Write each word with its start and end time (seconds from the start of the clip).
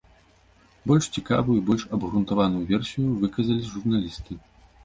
Больш 0.91 1.09
цікавую, 1.19 1.57
і 1.59 1.63
больш 1.67 1.83
абгрунтаваную 1.97 2.65
версію 2.73 3.07
выказалі 3.21 3.71
журналісты. 3.75 4.33